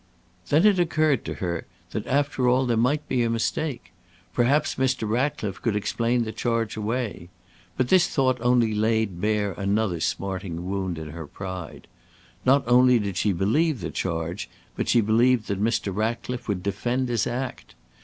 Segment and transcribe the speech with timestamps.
[0.49, 3.91] Then it occurred to her that after all there might be a mistake;
[4.33, 5.07] perhaps Mr.
[5.07, 7.29] Ratcliffe could explain the charge away.
[7.77, 11.85] But this thought only laid bare another smarting wound in her pride.
[12.47, 15.95] Not only did she believe the charge, but she believed that Mr.
[15.95, 17.75] Ratcliffe would defend his act.